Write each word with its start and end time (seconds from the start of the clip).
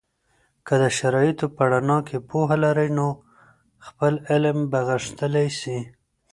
که 0.65 0.73
د 0.81 0.83
شرایطو 0.97 1.45
په 1.55 1.63
رڼا 1.71 1.99
کې 2.07 2.17
پوهه 2.29 2.57
لرئ، 2.63 2.89
نو 2.97 3.07
خپل 3.87 4.13
علم 4.31 4.57
به 4.71 4.79
غښتلی 4.89 5.47
سي. 5.59 5.77